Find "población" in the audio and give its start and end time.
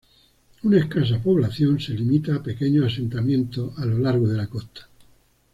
1.21-1.79